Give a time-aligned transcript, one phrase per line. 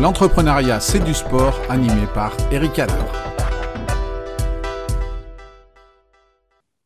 [0.00, 3.10] L'entrepreneuriat, c'est du sport, animé par Eric Adler.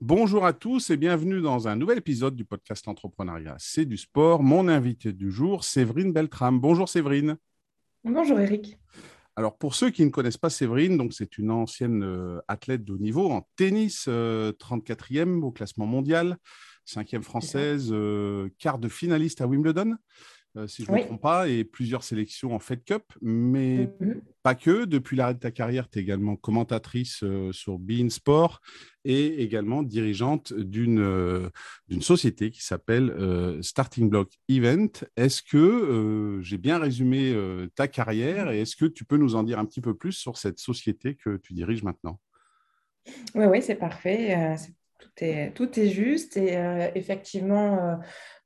[0.00, 4.42] Bonjour à tous et bienvenue dans un nouvel épisode du podcast L'entrepreneuriat, c'est du sport.
[4.42, 6.58] Mon invité du jour, Séverine Beltram.
[6.58, 7.36] Bonjour Séverine.
[8.02, 8.78] Bonjour Eric.
[9.36, 12.94] Alors pour ceux qui ne connaissent pas Séverine, donc c'est une ancienne euh, athlète de
[12.94, 16.38] haut niveau en tennis, 34e euh, au classement mondial,
[16.88, 19.96] 5e française, euh, quart de finaliste à Wimbledon.
[20.58, 24.20] Euh, si je ne me trompe pas, et plusieurs sélections en Fed Cup, mais mhm.
[24.42, 24.84] pas que.
[24.84, 28.60] Depuis l'arrêt de ta carrière, tu es également commentatrice euh, sur Bein Sport
[29.04, 31.48] et également dirigeante d'une euh,
[31.88, 33.14] d'une société qui s'appelle
[33.62, 34.90] Starting Block Event.
[35.16, 37.34] Est-ce que j'ai bien résumé
[37.74, 40.36] ta carrière et est-ce que tu peux nous en dire un petit peu plus sur
[40.36, 42.20] cette société que tu diriges maintenant?
[43.34, 44.56] Oui, oui, c'est parfait.
[45.54, 46.36] Tout est, juste.
[46.36, 46.58] Et
[46.94, 47.98] effectivement,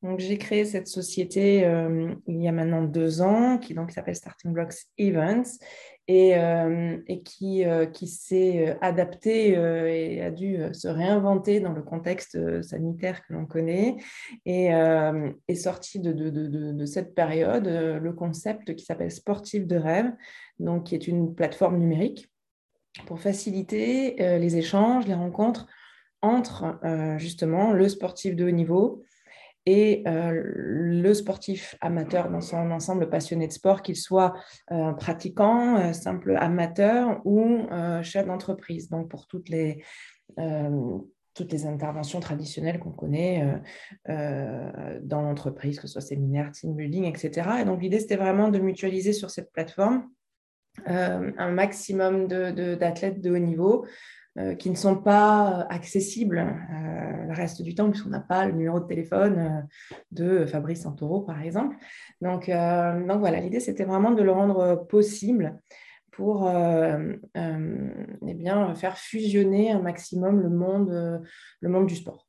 [0.03, 4.53] donc, j'ai créé cette société euh, il y a maintenant deux ans, qui s'appelle Starting
[4.53, 5.59] Blocks Events
[6.07, 13.27] et, euh, qui, euh, s'est adaptée et a dû se réinventer dans le contexte sanitaire
[13.27, 13.97] que l'on connaît
[14.45, 20.13] et est sorti de, de, cette période le concept qui s'appelle Sportif de rêve,
[20.61, 22.29] donc qui est une plateforme numérique
[23.07, 25.67] pour faciliter les échanges, les rencontres
[26.23, 26.79] entre
[27.19, 29.05] justement le sportif de haut niveau
[29.67, 34.35] et euh, le sportif amateur dans son ensemble passionné de sport, qu'il soit
[34.71, 37.67] euh, pratiquant, euh, simple amateur ou
[38.03, 38.89] chef d'entreprise.
[38.89, 39.83] Donc pour toutes les,
[41.67, 43.61] interventions traditionnelles qu'on connaît
[44.07, 47.49] dans l'entreprise, que ce soit séminaire, team building, etc.
[47.61, 50.09] Et donc l'idée, c'était vraiment de mutualiser sur cette plateforme
[50.87, 53.89] un maximum d'athlètes de, haut niveau euh,
[54.59, 58.81] qui ne sont pas accessibles euh, le reste du temps, puisqu'on n'a pas le numéro
[58.81, 59.63] de téléphone euh,
[60.11, 61.77] de Fabrice Santoro, par exemple.
[62.21, 65.61] Donc, donc voilà, l'idée, c'était vraiment de le rendre possible
[66.11, 71.23] pour eh bien, faire fusionner un maximum le monde,
[71.61, 72.27] le monde du sport.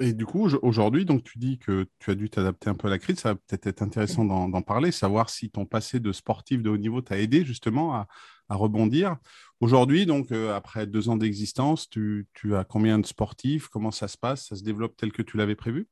[0.00, 2.98] Et du coup, aujourd'hui, tu dis que tu as dû t'adapter un peu à la
[2.98, 3.18] crise.
[3.18, 6.76] Ça va peut-être être intéressant d'en parler, savoir si ton passé de sportif de haut
[6.76, 8.06] niveau t'a aidé justement à,
[8.48, 9.16] rebondir.
[9.60, 13.66] Aujourd'hui, donc euh, après deux ans d'existence, tu, as combien de sportifs?
[13.66, 14.46] Comment ça se passe?
[14.46, 15.88] Ça se développe tel que tu l'avais prévu?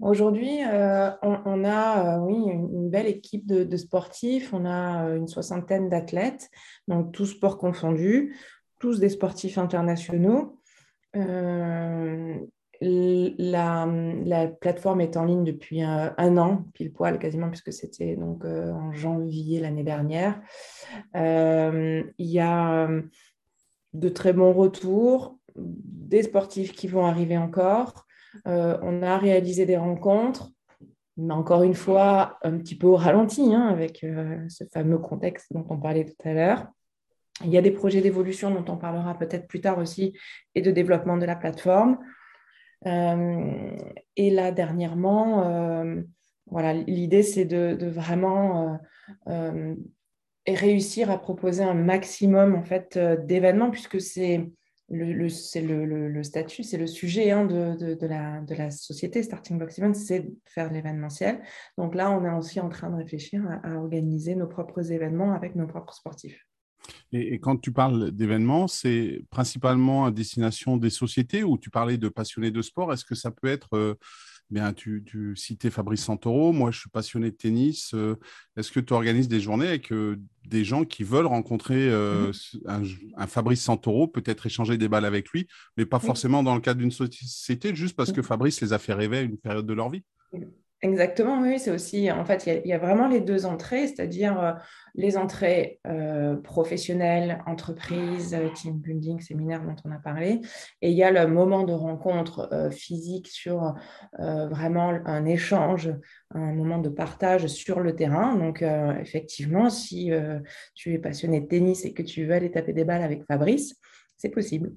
[0.00, 4.54] Aujourd'hui, euh, on, a euh, oui, une, belle équipe de, de, sportifs.
[4.54, 6.50] On a une soixantaine d'athlètes,
[6.88, 8.36] donc tous sports confondus,
[8.78, 10.60] tous des sportifs internationaux.
[12.80, 13.88] La,
[14.24, 18.70] la, plateforme est en ligne depuis un, an, pile poil quasiment, puisque c'était donc euh,
[18.72, 20.40] en janvier l'année dernière.
[21.14, 23.02] Euh, il y a euh,
[23.94, 28.06] de très bons retours, des sportifs qui vont arriver encore.
[28.44, 30.50] on a réalisé des rencontres,
[31.16, 34.04] mais encore une fois, un petit peu au ralenti, hein, avec
[34.48, 36.66] ce fameux contexte dont on parlait tout à l'heure.
[37.44, 40.14] Il y a des projets d'évolution dont on parlera peut-être plus tard aussi
[40.54, 41.98] et de développement de la plateforme.
[42.86, 43.76] Euh,
[44.16, 46.02] et là, dernièrement, euh,
[46.46, 48.78] voilà, l'idée, c'est de, vraiment
[49.28, 49.74] euh,
[50.46, 54.48] réussir à proposer un maximum en fait, d'événements, puisque c'est
[54.88, 59.58] le, le, le, statut, c'est le sujet hein, de, de, la, de, la, société Starting
[59.58, 61.42] Block Event, c'est faire l'événementiel.
[61.76, 65.56] Donc là, on est aussi en train de réfléchir à organiser nos propres événements avec
[65.56, 66.46] nos propres sportifs.
[67.12, 72.08] Et, quand tu parles d'événements, c'est principalement à destination des sociétés ou tu parlais de
[72.08, 72.92] passionnés de sport?
[72.92, 73.94] Est-ce que ça peut être, euh,
[74.50, 75.04] bien, tu,
[75.36, 77.92] citais Fabrice Santoro, moi je suis passionné de tennis.
[77.94, 78.16] Euh,
[78.56, 83.12] est-ce que tu organises des journées avec euh, des gens qui veulent rencontrer mm-hmm.
[83.16, 85.46] un, Fabrice Santoro, peut-être échanger des balles avec lui,
[85.76, 88.24] mais pas forcément dans le cadre d'une société, juste parce que mm.
[88.24, 90.02] Fabrice les a fait rêver à une période de leur vie?
[90.82, 94.52] Exactement, oui, c'est aussi, en fait, il y, a vraiment les deux entrées, c'est-à-dire euh,
[94.94, 100.42] les entrées euh, professionnelles, entreprises, euh, team building, séminaire dont on a parlé,
[100.82, 103.74] et il y a le moment de rencontre physique sur
[104.18, 105.94] vraiment un échange,
[106.34, 108.36] un moment de partage sur le terrain.
[108.36, 108.62] Donc,
[109.00, 110.10] effectivement, si
[110.74, 113.76] tu es passionné de tennis et que tu veux aller taper des balles avec Fabrice,
[114.16, 114.72] c'est possible.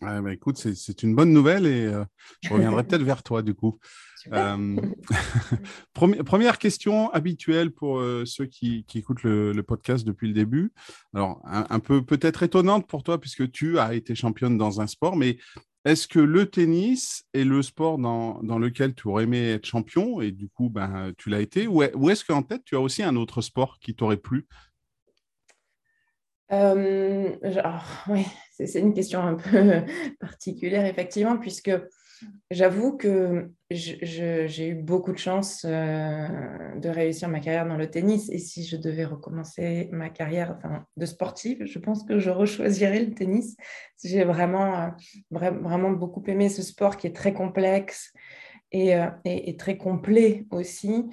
[0.00, 1.90] Bah, écoute, c'est une bonne nouvelle et
[2.42, 3.78] je reviendrai peut-être vers toi du coup.
[4.32, 4.76] Euh,
[6.24, 10.72] première question habituelle pour euh, ceux qui, écoutent le, podcast depuis le début.
[11.14, 15.16] Alors, un, peu peut-être étonnante pour toi puisque tu as été championne dans un sport,
[15.16, 15.38] mais
[15.84, 20.32] est-ce que le tennis est le sport dans, lequel tu aurais aimé être champion et
[20.32, 21.68] du coup, ben, tu l'as été?
[21.68, 24.75] Ou est-ce qu'en tête, tu as aussi un autre sport qui t'aurait plu euh,
[28.08, 29.82] Oui, c'est une question un peu
[30.20, 31.72] particulière, effectivement, puisque
[32.50, 36.28] j'avoue que j'ai eu beaucoup de chance euh,
[36.76, 38.28] de réussir ma carrière dans le tennis.
[38.30, 40.58] Et si je devais recommencer ma carrière
[40.96, 43.56] de sportive, je pense que je rechoisirais le tennis.
[44.04, 44.88] J'ai vraiment, euh,
[45.30, 48.12] vraiment beaucoup aimé ce sport qui est très complexe
[48.72, 51.06] et, euh, et très complet aussi.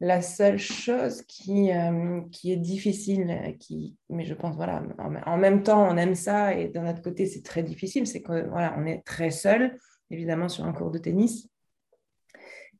[0.00, 5.62] La seule chose qui, euh, qui est difficile, qui, mais je pense, voilà, en, même
[5.62, 8.84] temps, on aime ça et d'un autre côté, c'est très difficile, c'est qu'on voilà, on
[8.84, 9.78] est très seul,
[10.10, 11.48] évidemment, sur un cours de tennis.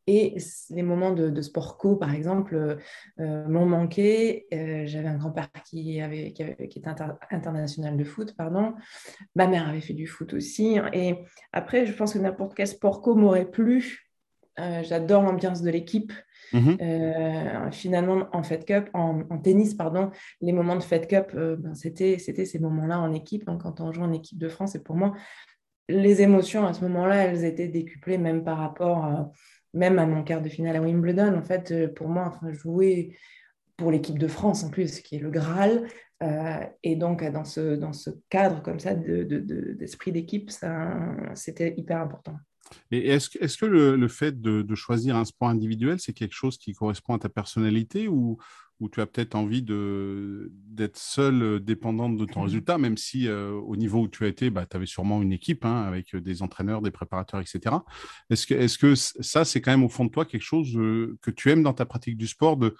[0.08, 0.36] Et
[0.70, 2.78] les moments de, sport co, par exemple,
[3.18, 4.46] euh, m'ont manqué.
[4.54, 6.90] Euh, j'avais un grand-père qui, avait, qui, était
[7.30, 8.74] international de foot, pardon.
[9.34, 10.78] Ma mère avait fait du foot aussi.
[10.92, 11.16] Et
[11.52, 14.05] après, je pense que n'importe quel sport co m'aurait plu.
[14.58, 16.12] J'adore l'ambiance de l'équipe.
[16.52, 16.78] Mhm.
[16.80, 20.10] Euh, finalement, en Fed Cup, en, tennis, pardon,
[20.40, 23.44] les moments de Fed Cup, euh, ben, c'était, c'était ces moments-là en équipe.
[23.44, 25.14] quand on joue en équipe de France, et pour moi,
[25.88, 29.30] les émotions à ce moment-là, elles étaient décuplées même par rapport
[29.72, 31.36] même à mon quart de finale à Wimbledon.
[31.36, 33.16] En fait, euh, pour moi, enfin, jouer
[33.76, 35.86] pour l'équipe de France en plus, qui est le Graal.
[36.82, 40.50] et donc, dans ce, dans ce cadre comme ça d'esprit de, d'équipe,
[41.34, 42.36] c'était hyper important.
[42.90, 46.72] Et est-ce, est que le, fait de, choisir un sport individuel, c'est quelque chose qui
[46.72, 48.38] correspond à ta personnalité ou,
[48.80, 53.52] ou tu as peut-être envie d'être seule, euh, dépendante de ton résultat, même si euh,
[53.52, 56.20] au niveau où tu as été, bah, tu avais sûrement une équipe hein, avec euh,
[56.20, 57.76] des entraîneurs, des préparateurs, etc.
[58.28, 61.62] Est-ce que, ça, c'est quand même au fond de toi quelque chose que tu aimes
[61.62, 62.76] dans ta pratique du sport, de,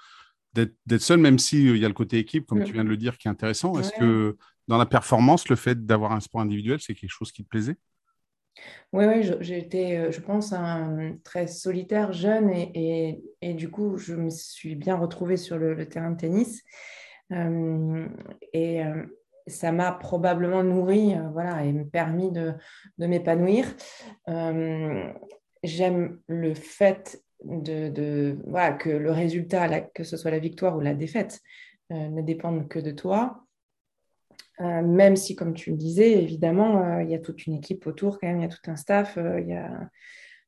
[0.54, 3.16] d'être, seule, même s'il y a le côté équipe, comme tu viens de le dire,
[3.18, 3.78] qui est intéressant?
[3.78, 4.36] Est-ce que
[4.68, 7.76] dans la performance, le fait d'avoir un sport individuel, c'est quelque chose qui te plaisait?
[8.92, 14.14] Oui, j'ai été, euh, je pense, un, très solitaire, jeune, et, et, du coup, je
[14.14, 16.62] me suis bien retrouvée sur le, terrain de tennis.
[17.32, 18.06] Euh,
[18.52, 19.02] et euh,
[19.46, 22.52] ça m'a probablement nourri voilà, et permis de,
[22.98, 23.66] de m'épanouir.
[25.62, 30.94] J'aime le fait de, voilà, que le résultat, que ce soit la victoire ou la
[30.94, 31.40] défaite,
[31.90, 33.45] ne dépende que de toi.
[34.60, 37.86] Euh, même si, comme tu le disais, évidemment, euh, il y a toute une équipe
[37.86, 39.90] autour, quand même, il y a tout un staff, euh, y a...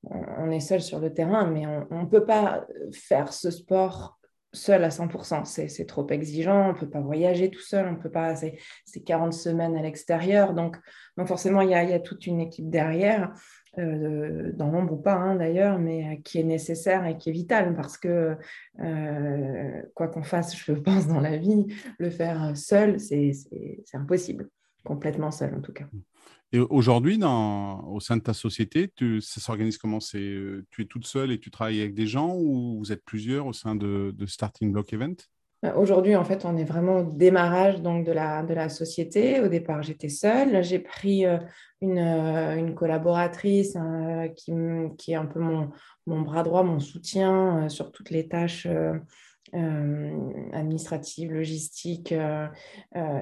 [0.05, 4.19] on est seul sur le terrain, mais on ne peut pas faire ce sport
[4.55, 5.45] seul à 100%.
[5.45, 9.35] C'est trop exigeant, on ne peut pas voyager tout seul, on peut pas, c'est 40
[9.35, 10.77] semaines à l'extérieur, donc,
[11.19, 13.33] donc forcément, il y a toute une équipe derrière.
[13.77, 17.33] Euh, dans l'ombre ou pas hein, d'ailleurs, mais euh, qui est nécessaire et qui est
[17.33, 18.37] vital parce que
[18.81, 21.67] euh, quoi qu'on fasse, je pense, dans la vie,
[21.99, 23.33] le faire seul, c'est
[23.93, 24.49] impossible,
[24.85, 25.87] complètement seul en tout cas.
[26.51, 29.99] Et aujourd'hui, au sein de ta société, ça s'organise comment?
[29.99, 33.53] Tu es toute seule et tu travailles avec des gens ou vous êtes plusieurs au
[33.53, 35.17] sein de, Starting Block Event?
[35.77, 39.41] Aujourd'hui, en fait, on est vraiment au démarrage donc, de, la, de la société.
[39.41, 40.63] Au départ, j'étais seule.
[40.63, 41.39] J'ai pris euh,
[41.81, 43.77] une, euh, une, collaboratrice
[44.37, 44.53] qui,
[44.97, 45.71] qui, est un peu mon,
[46.07, 48.69] mon bras droit, mon soutien sur toutes les tâches
[50.53, 52.15] administratives, logistiques,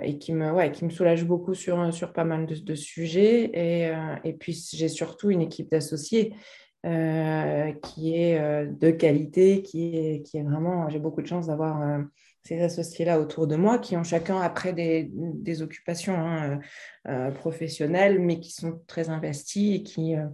[0.02, 3.50] et qui me, ouais, qui me soulage beaucoup sur, sur pas mal de, de sujets.
[3.54, 3.92] Et,
[4.24, 6.34] et puis, j'ai surtout une équipe d'associés.
[6.82, 12.04] qui est de qualité, qui est, qui est vraiment, j'ai beaucoup de chance d'avoir
[12.46, 16.60] ces associés-là autour de moi qui ont chacun après des, occupations hein,
[17.06, 20.26] euh, euh, professionnelles, mais qui sont très investis et qui, euh,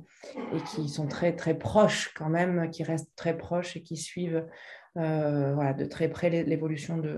[0.55, 4.45] et qui sont très, très proches quand même, qui restent très proches et qui suivent
[4.95, 7.17] voilà, de très près l'évolution de,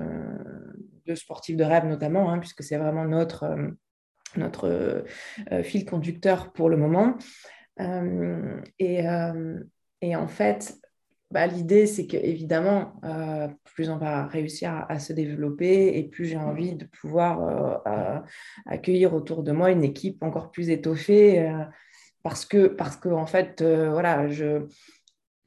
[1.07, 3.57] de, sportifs de rêve notamment, hein, puisque c'est vraiment notre,
[4.37, 5.05] notre
[5.65, 7.17] fil conducteur pour le moment.
[8.79, 9.05] et,
[10.03, 10.79] et en fait,
[11.31, 16.37] bah, l'idée, c'est qu'évidemment, euh, plus on va réussir à, se développer et plus j'ai
[16.37, 18.21] envie de pouvoir euh, euh,
[18.67, 21.53] accueillir autour de moi une équipe encore plus étoffée
[22.23, 24.67] parce que, parce que en fait, voilà, je,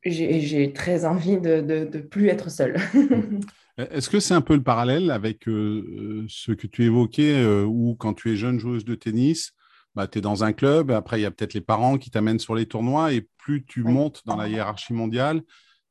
[0.03, 2.77] j'ai, très envie de ne plus être seule.
[3.77, 8.33] Est-ce que c'est un peu le parallèle avec ce que tu évoquais où quand tu
[8.33, 9.53] es jeune joueuse de tennis,
[9.95, 12.39] bah, tu es dans un club, après il y a peut-être les parents qui t'amènent
[12.39, 15.43] sur les tournois et plus tu montes dans la hiérarchie mondiale,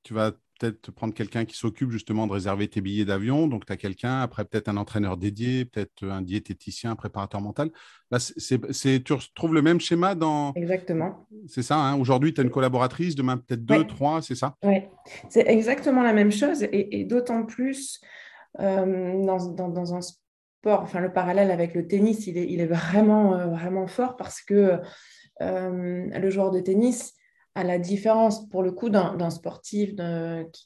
[0.07, 3.49] tu vas peut-être prendre quelqu'un qui s'occupe justement de réserver tes billets d'avion.
[3.49, 7.71] Donc, tu as quelqu'un, après peut-être un entraîneur dédié, peut-être un diététicien, un préparateur mental.
[8.13, 10.53] Là, c'est, tu retrouves le même schéma dans...
[10.55, 11.27] Exactement.
[11.49, 11.99] C'est ça, hein.
[11.99, 14.55] aujourd'hui, tu as une collaboratrice, demain peut-être deux, trois, c'est ça?
[14.63, 14.83] Oui,
[15.29, 16.63] c'est exactement la même chose.
[16.71, 18.01] Et, d'autant plus
[18.61, 23.35] euh, dans, un sport, enfin le parallèle avec le tennis, il est, il est vraiment,
[23.35, 24.79] euh, vraiment fort parce que
[25.43, 27.17] euh, le joueur de tennis,
[27.57, 29.95] à la différence, pour le coup, d'un sportif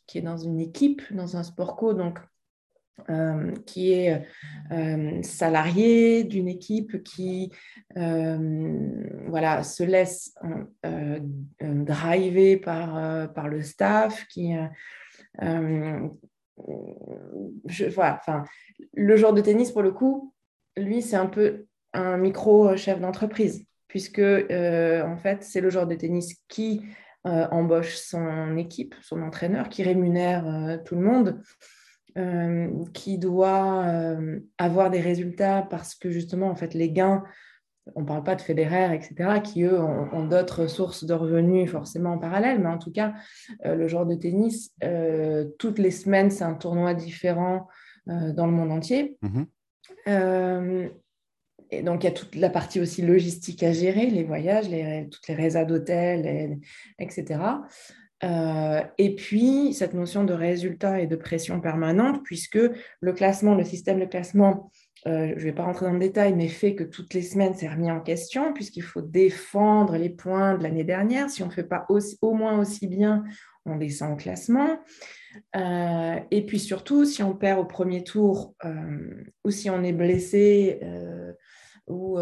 [0.08, 2.18] qui, est dans une équipe, dans un sport co, donc
[3.64, 4.26] qui est
[5.22, 7.52] salarié d'une équipe qui
[7.94, 10.34] voilà, se laisse
[11.62, 14.52] driver par, le staff, qui,
[17.94, 18.44] voilà, enfin,
[18.94, 20.34] le genre de tennis, pour le coup,
[20.76, 25.96] lui, c'est un peu un micro-chef d'entreprise, puisque euh, en fait, c'est le genre de
[25.96, 26.80] tennis qui
[27.26, 31.42] euh, embauche son équipe, son entraîneur, qui rémunère euh, tout le monde,
[32.92, 33.86] qui doit
[34.58, 37.22] avoir des résultats parce que justement, en fait, les gains
[37.94, 42.10] on ne parle pas de fédéraires, etc., qui, eux, ont, d'autres sources de revenus forcément
[42.10, 43.14] en parallèle, mais en tout cas,
[43.64, 44.74] le genre de tennis,
[45.58, 47.68] toutes les semaines, c'est un tournoi différent
[48.06, 49.16] dans le monde entier.
[49.22, 50.90] Mhm.
[51.70, 54.66] Et donc, il y a toute la partie aussi logistique à gérer, les voyages,
[55.10, 56.58] toutes les résas d'hôtel,
[56.98, 57.40] etc.
[58.98, 62.58] et puis, cette notion de résultat et de pression permanente, puisque
[63.00, 64.70] le classement, le système de classement
[65.06, 67.54] euh, je ne vais pas rentrer dans le détail, mais fait que toutes les semaines,
[67.54, 71.30] c'est remis en question, puisqu'il faut défendre les points de l'année dernière.
[71.30, 73.24] Si on ne fait pas au moins aussi bien,
[73.64, 74.78] on descend au classement.
[75.56, 79.92] Euh, et puis surtout, si on perd au premier tour, euh, ou si on est
[79.92, 80.80] blessé,
[81.90, 82.14] ou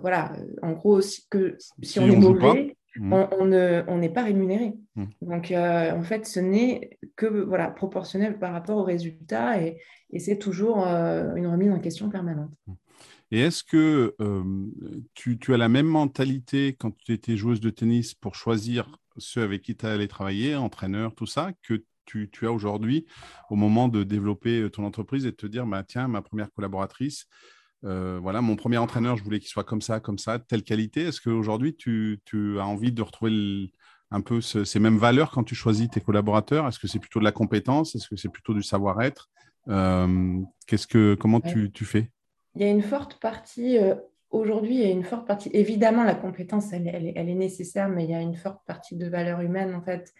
[0.00, 3.12] voilà, en gros, si, que, si, on, est mauvais, mmh.
[3.88, 4.74] on n'est pas rémunéré.
[4.96, 5.04] Mmh.
[5.22, 9.78] Donc, en fait, ce n'est que voilà, proportionnel par rapport aux résultats et,
[10.10, 12.50] et c'est toujours euh, une remise en question permanente.
[13.30, 14.66] Et est-ce que euh,
[15.14, 19.62] tu, as la même mentalité quand tu étais joueuse de tennis pour choisir ceux avec
[19.62, 23.04] qui tu allais travailler, entraîneur, tout ça, que tu, as aujourd'hui
[23.50, 27.26] au moment de développer ton entreprise et de te dire, bah, tiens, ma première collaboratrice,
[27.84, 31.02] euh, voilà, mon premier entraîneur, je voulais qu'il soit comme ça, comme ça, telle qualité.
[31.02, 33.72] Est-ce qu'aujourd'hui, tu, tu as envie de retrouver
[34.10, 36.66] un peu ces mêmes valeurs quand tu choisis tes collaborateurs?
[36.66, 37.94] Est-ce que c'est plutôt de la compétence?
[37.94, 39.30] Est-ce que c'est plutôt du savoir-être?
[39.68, 42.10] Euh, qu'est-ce que, comment tu, tu, fais?
[42.54, 43.94] Il y a une forte partie, euh,
[44.30, 47.88] aujourd'hui, il y a une forte partie, évidemment, la compétence, elle, elle, elle, est nécessaire,
[47.88, 50.12] mais il y a une forte partie de valeurs humaines, en fait,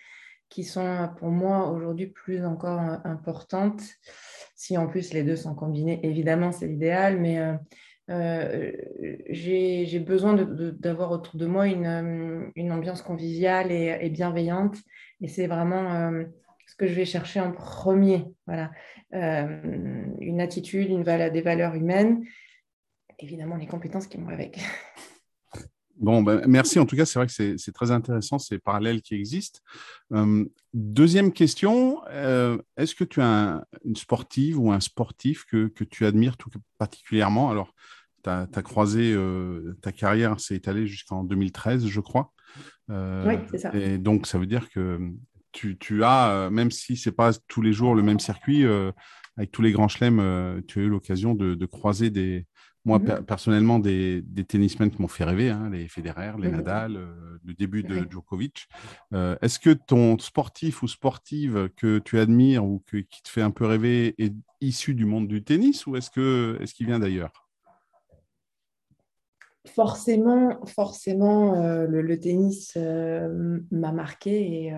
[0.49, 3.83] qui sont pour moi aujourd'hui plus encore euh, importantes.
[4.57, 7.38] Si en plus les deux sont combinés, évidemment, c'est l'idéal, mais
[8.11, 8.73] euh,
[9.31, 14.76] j'ai besoin d'avoir autour de moi une, ambiance conviviale et, bienveillante.
[15.21, 16.11] Et c'est vraiment
[16.67, 18.25] ce que je vais chercher en premier.
[18.47, 18.71] Voilà.
[19.14, 19.61] Euh,
[20.21, 22.25] une attitude, des valeurs humaines,
[23.19, 24.59] évidemment les compétences qui vont avec.
[25.99, 26.78] Bon, ben, merci.
[26.78, 29.61] En tout cas, c'est vrai que c'est très intéressant ces parallèles qui existent.
[30.12, 35.85] Euh, deuxième question, euh, est-ce que tu as une sportive ou un sportif que, que
[35.85, 37.50] tu admires tout particulièrement?
[37.50, 37.75] Alors,
[38.23, 39.17] tu as, croisé
[39.83, 42.33] ta carrière, s'est étalée jusqu'en 2013, je crois.
[42.88, 43.75] oui, c'est ça.
[43.75, 44.99] Et donc, ça veut dire que
[45.78, 48.93] tu, as, euh, même si ce n'est pas tous les jours le même circuit, euh,
[49.37, 52.47] avec tous les grands chelems, euh, tu as eu l'occasion de, croiser des,
[52.88, 53.25] moi mhm.
[53.25, 56.99] personnellement des, des tennismen qui m'ont fait rêver, hein, les Federer, les Nadal,
[57.45, 58.66] le début de Djokovic.
[59.12, 63.66] Est-ce que ton sportif ou sportive que tu admires ou qui te fait un peu
[63.66, 67.33] rêver est issu du monde du tennis ou est-ce qu'il est qu'il vient d'ailleurs?
[69.66, 71.54] Forcément, forcément,
[71.87, 72.76] le, le, tennis
[73.71, 74.73] m'a marqué et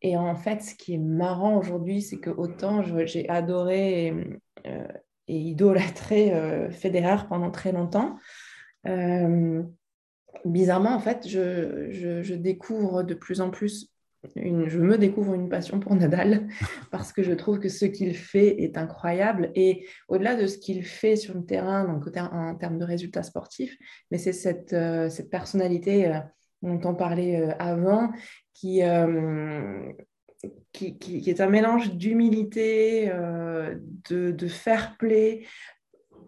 [0.00, 4.14] et en fait, ce qui est marrant aujourd'hui, c'est que autant j'ai adoré
[5.28, 8.16] et, euh, idolâtré euh, Federer pendant très longtemps,
[8.86, 9.62] euh,
[10.44, 13.92] bizarrement, en fait, je, découvre de plus en plus,
[14.34, 16.48] une, je me découvre une passion pour Nadal
[16.90, 19.52] parce que je trouve que ce qu'il fait est incroyable.
[19.54, 23.76] Et au-delà de ce qu'il fait sur le terrain, donc en termes de résultats sportifs,
[24.10, 24.74] mais c'est cette,
[25.10, 26.12] cette personnalité
[26.62, 28.10] dont on parlait avant,
[28.64, 29.92] euh,
[30.72, 33.76] qui, est un mélange d'humilité, euh,
[34.08, 35.44] de, fair play,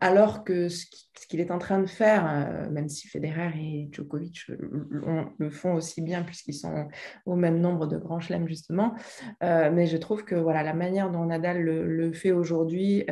[0.00, 0.86] alors que ce
[1.28, 6.00] qu'il est en train de faire, euh, même si Federer et Djokovic le font aussi
[6.00, 6.88] bien puisqu'ils sont
[7.26, 8.94] au même nombre de grands chelems justement,
[9.42, 13.04] mais je trouve que voilà la manière dont Nadal le, fait aujourd'hui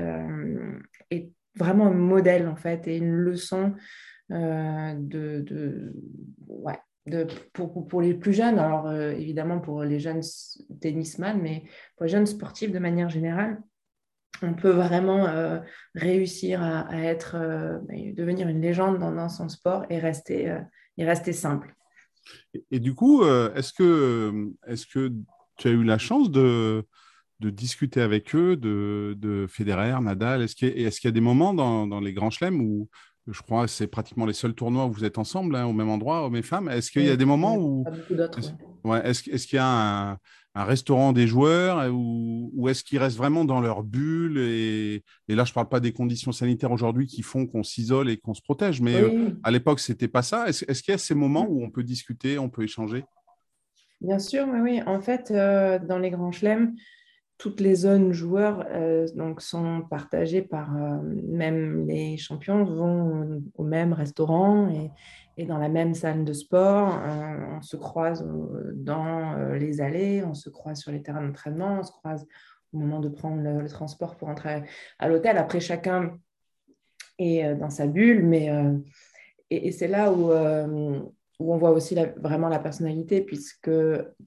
[1.11, 3.75] est vraiment un modèle en fait et une leçon
[4.31, 5.93] de, de
[6.47, 6.78] ouais,
[7.52, 10.22] pour, les plus jeunes, alors euh, évidemment pour les jeunes
[10.80, 11.64] tennisman, mais
[11.96, 13.60] pour les jeunes sportifs de manière générale,
[14.42, 15.58] on peut vraiment euh,
[15.94, 17.78] réussir à, être, euh,
[18.14, 20.56] devenir une légende dans, son sport et rester,
[20.96, 21.74] et rester simple.
[22.70, 25.12] Et, du coup, est-ce que, est que
[25.56, 26.84] tu as eu la chance de,
[27.40, 31.20] de discuter avec eux de, de Federer, Nadal Est-ce qu'il y, est y, a des
[31.20, 32.88] moments dans, dans les grands chelems où,
[33.30, 35.88] je crois que c'est pratiquement les seuls tournois où vous êtes ensemble, hein, au même
[35.88, 36.68] endroit, hommes et femmes.
[36.68, 37.85] Est-ce qu'il y a des moments où.
[38.37, 38.50] Est-ce,
[38.85, 43.85] ouais, qu'il y a un, restaurant des joueurs ou, est-ce qu'ils restent vraiment dans leur
[43.85, 48.11] bulle et, là, je ne parle pas des conditions sanitaires aujourd'hui qui font qu'on s'isole
[48.11, 49.00] et qu'on se protège, mais
[49.42, 50.49] à l'époque, ce n'était pas ça.
[50.49, 53.04] Est-ce qu'il y a ces moments où on peut discuter, on peut échanger?
[54.00, 54.82] Bien sûr, oui, oui.
[54.87, 56.75] En fait, dans les grands chelems,
[57.38, 63.62] toutes les zones joueurs euh, donc sont partagées par euh, même les champions vont au,
[63.62, 64.90] même restaurant et,
[65.37, 66.99] et, dans la même salle de sport.
[67.00, 68.28] Euh, on se croise
[68.75, 72.26] dans les allées, on se croise sur les terrains d'entraînement, on se croise
[72.73, 74.64] au moment de prendre le, transport pour entrer
[74.99, 75.38] à l'hôtel.
[75.38, 76.18] Après, chacun
[77.18, 78.50] est dans sa bulle, mais
[79.50, 80.33] et, c'est là où
[81.38, 83.71] où on voit aussi vraiment la personnalité, puisque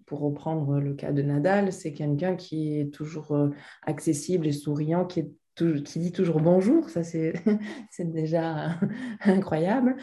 [0.05, 3.49] pour reprendre le cas de Nadal, c'est quelqu'un qui est toujours euh,
[3.83, 5.25] accessible et souriant, qui,
[5.57, 7.33] dit toujours bonjour, ça c'est
[7.99, 8.79] déjà
[9.25, 9.97] incroyable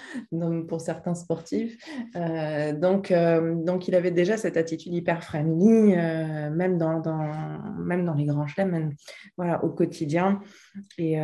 [0.69, 1.83] pour certains sportifs.
[2.15, 7.03] Euh, donc, euh, donc il avait déjà cette attitude hyper friendly, même, dans,
[7.79, 8.93] même les grands chelems,
[9.39, 10.41] voilà, au quotidien.
[10.99, 11.19] Et,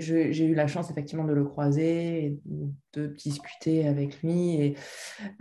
[0.00, 2.38] j'ai eu la chance effectivement de le croiser et
[2.92, 4.54] de discuter avec lui.
[4.60, 4.76] Et,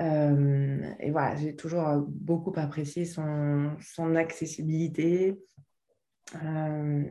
[0.02, 5.40] euh, voilà, j'ai toujours beaucoup apprécié son, son accessibilité.
[6.44, 7.04] Euh,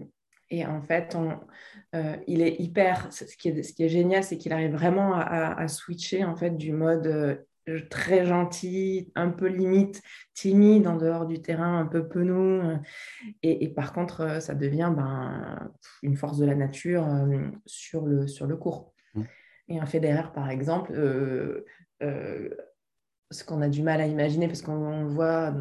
[0.51, 1.17] et en fait,
[1.95, 3.13] euh, il est hyper.
[3.13, 6.37] Ce qui est, ce qui est génial, c'est qu'il arrive vraiment à, à, switcher en
[6.37, 7.45] fait du mode
[7.91, 10.03] très gentil, un peu limite
[10.35, 12.63] timide en dehors du terrain, un peu penaud.
[12.63, 12.77] Euh,
[13.43, 15.71] et, par contre, euh, ça devient ben,
[16.03, 18.93] une force de la nature euh, sur, le, sur le court.
[19.15, 19.23] Mmh.
[19.69, 20.93] Et un Federer, par exemple,
[23.31, 25.55] ce qu'on a du mal à imaginer, parce qu'on le voit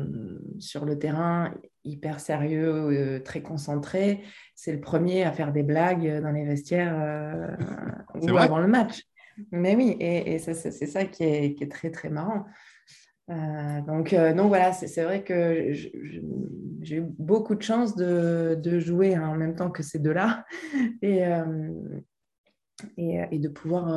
[0.60, 4.24] sur le terrain, hyper sérieux, très concentré,
[4.56, 7.58] c'est le premier à faire des blagues dans les vestiaires
[8.16, 9.04] ou avant le match.
[9.52, 12.46] Mais oui, et, c'est ça qui est, très, très marrant.
[13.30, 19.18] Euh, donc, euh, donc voilà, c'est vrai que j'ai eu beaucoup de chance de, jouer
[19.18, 20.46] en même temps que ces deux-là
[21.02, 21.72] et, euh,
[22.98, 23.88] et, de, pouvoir,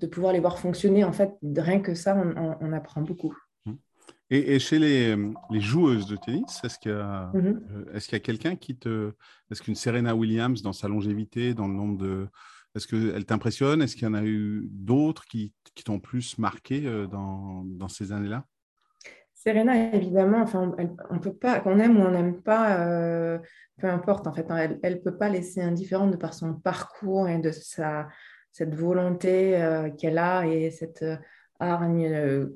[0.00, 1.04] de pouvoir les voir fonctionner.
[1.04, 3.36] En fait, rien que ça, on, apprend beaucoup.
[4.32, 5.16] Et, chez les,
[5.50, 7.32] les, joueuses de tennis, est-ce qu'il y a,
[7.94, 9.12] est a quelqu'un qui te...
[9.50, 12.28] Est-ce qu'une Serena Williams, dans sa longévité, dans le nombre de
[12.74, 13.82] est-ce qu'elle t'impressionne?
[13.82, 15.52] Est-ce qu'il y en a eu d'autres qui,
[15.84, 18.44] t'ont plus marqué euh, dans, ces années-là?
[19.34, 20.74] Serena, évidemment, enfin,
[21.08, 23.38] on peut pas, qu'on aime ou on n'aime pas, euh,
[23.78, 27.28] peu importe, en fait, hein, elle ne peut pas laisser indifférente de par son parcours
[27.28, 28.08] et de sa,
[28.52, 31.04] cette volonté euh, qu'elle a et cette
[31.58, 32.50] hargne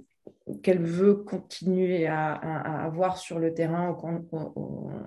[0.62, 2.32] qu'elle veut continuer à,
[2.84, 3.96] avoir sur le terrain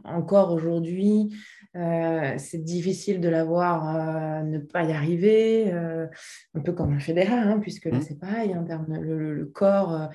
[0.03, 1.35] encore aujourd'hui.
[1.75, 6.07] Euh, c'est difficile de la voir euh, ne pas y arriver, euh,
[6.55, 8.01] un peu comme un fédéral, hein, puisque là mmh.
[8.01, 8.55] c'est pareil,
[8.89, 10.09] le, corps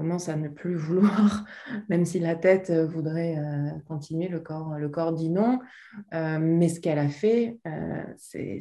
[0.00, 1.44] commence à ne plus vouloir,
[1.90, 5.60] même si la tête euh, voudrait euh, continuer, le corps, le corps dit non.
[6.14, 7.58] Euh, mais ce qu'elle a fait,
[8.16, 8.60] c'est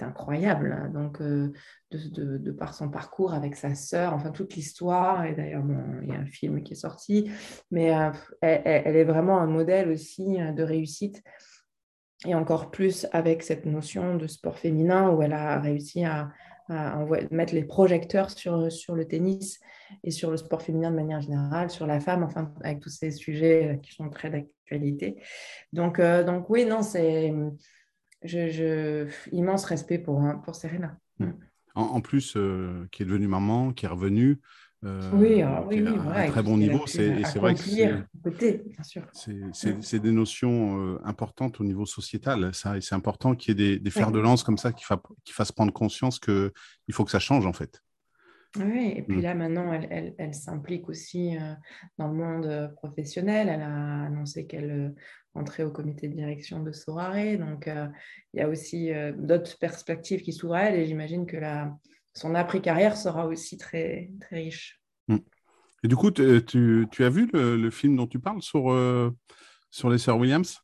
[0.00, 0.72] incroyable.
[0.72, 0.88] Hein.
[0.88, 5.64] Donc, de, par son parcours avec sa sœur, enfin toute l'histoire, et d'ailleurs,
[6.02, 7.30] il y a un film qui est sorti,
[7.70, 7.92] mais
[8.40, 11.22] elle, est vraiment un modèle aussi de réussite.
[12.24, 16.30] Et encore plus avec cette notion de sport féminin où elle a réussi à,
[17.30, 19.60] mettre les projecteurs sur, sur le tennis
[20.04, 23.10] et sur le sport féminin de manière générale, sur la femme, enfin, avec tous ces
[23.10, 25.16] sujets euh, qui sont très d'actualité.
[25.72, 27.32] Donc, euh, donc oui, non, c'est
[29.32, 30.96] immense respect pour, hein, pour Serena.
[31.74, 34.40] En, plus, euh, qui est devenue maman, qui est revenue,
[34.82, 36.86] oui, ah oui, oui, un très bon niveau.
[36.86, 37.60] C'est vrai que
[39.80, 42.50] c'est des notions importantes au niveau sociétal.
[42.52, 44.84] C'est important qu'il y ait des, des fers de lance comme ça qui,
[45.24, 46.50] qui fassent prendre conscience qu'il
[46.92, 47.80] faut que ça change en fait.
[48.58, 49.22] Oui, et puis mmh.
[49.22, 51.54] là maintenant, elle, elle, s'implique aussi euh,
[51.96, 53.48] dans le monde euh, professionnel.
[53.48, 54.88] Elle a annoncé qu'elle euh,
[55.34, 57.38] entrait au comité de direction de Sorare.
[57.38, 61.74] Donc, il y a aussi d'autres perspectives qui s'ouvrent à elle et j'imagine que la,
[62.14, 64.80] son après-carrière sera aussi très, très riche.
[65.08, 65.18] Mmh.
[65.84, 66.42] Et du coup, tu,
[66.90, 68.72] tu, as vu le, le, film dont tu parles sur,
[69.70, 70.60] sur les sœurs Williams?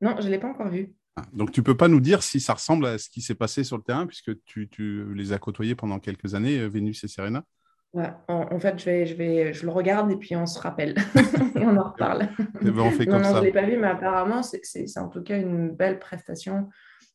[0.00, 0.94] Non, je ne l'ai pas encore vu.
[1.16, 3.64] Ah, donc, tu peux pas nous dire si ça ressemble à ce qui s'est passé
[3.64, 4.68] sur le terrain, puisque tu,
[5.14, 7.44] les as côtoyés pendant quelques années, euh, Vénus et Serena?
[7.92, 10.94] Ouais, en, fait, je, vais, je, vais, je le regarde et puis on se rappelle
[11.56, 12.28] et on en reparle.
[12.60, 13.34] Eh ben, on fait comme non, ça.
[13.34, 16.68] je ne l'ai pas vu, mais apparemment, c'est en tout cas une belle prestation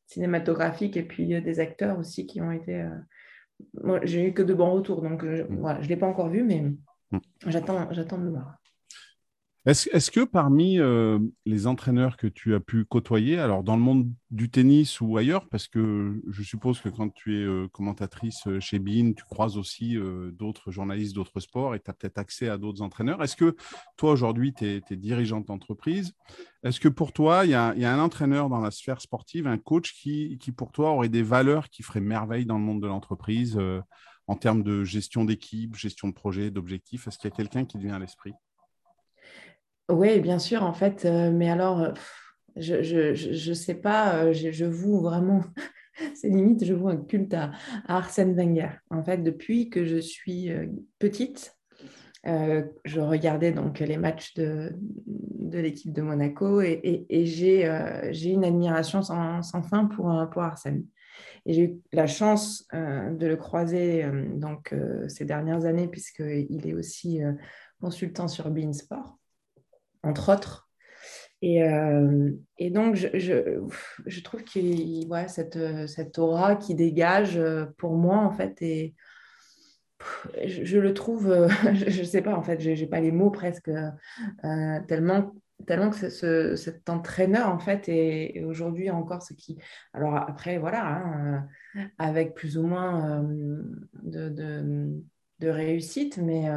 [0.06, 2.82] cinématographique et puis des acteurs aussi qui ont été.
[2.82, 2.90] Euh...
[4.04, 5.60] J'ai eu que de bons retours, donc euh, mm.
[5.60, 6.62] voilà, je ne l'ai pas encore vu, mais
[7.12, 7.20] mm.
[7.48, 8.56] j'attends de le voir.
[9.68, 14.08] Est-ce que parmi euh, les entraîneurs que tu as pu côtoyer, alors dans le monde
[14.30, 18.60] du tennis ou ailleurs, parce que je suppose que quand tu es euh, commentatrice euh,
[18.60, 19.98] chez BIN, tu croises aussi
[20.34, 23.24] d'autres journalistes d'autres sports et tu as peut-être accès à d'autres entraîneurs.
[23.24, 23.56] Est-ce que
[23.98, 26.14] toi, aujourd'hui, tu es, dirigeante d'entreprise
[26.64, 29.94] Est-ce que pour toi, il y, a, un entraîneur dans la sphère sportive, un coach
[29.94, 33.60] qui, qui, pour toi, aurait des valeurs qui feraient merveille dans le monde de l'entreprise
[34.28, 37.08] en termes de gestion d'équipe, gestion de projet, d'objectifs?
[37.08, 38.34] Est-ce qu'il y a quelqu'un qui te vient à l'esprit?
[39.90, 41.06] Oui, bien sûr, en fait.
[41.06, 41.92] Euh, mais alors, euh,
[42.58, 45.44] je ne sais pas, euh, je, voue vraiment,
[46.16, 47.52] c'est limite, je voue un culte à,
[47.88, 48.70] Arsène Wenger.
[48.90, 50.50] En fait, depuis que je suis
[51.00, 51.56] petite,
[52.24, 54.72] je regardais donc les matchs de,
[55.06, 57.68] de l'équipe de Monaco et, et, j'ai
[58.32, 60.86] une admiration sans, sans, fin pour, pour Arsène.
[61.46, 64.74] Et j'ai eu la chance de le croiser donc,
[65.08, 67.22] ces dernières années, puisqu'il est aussi
[67.80, 69.20] consultant sur Beansport
[70.06, 70.66] entre autres.
[71.42, 78.18] Et, euh, et donc, je, trouve qu'il ouais, cette, aura qui dégage, euh, pour moi,
[78.18, 78.96] en fait, et
[80.46, 83.32] je, le trouve, euh, je ne sais pas, en fait, je n'ai pas les mots
[83.32, 83.70] presque,
[84.88, 85.36] tellement,
[85.68, 89.58] tellement que ce, cet entraîneur, en fait, est, aujourd'hui encore ce qui...
[89.94, 91.48] Alors après, voilà, hein,
[91.98, 93.24] avec plus ou moins
[94.04, 95.04] de,
[95.44, 96.50] réussite, mais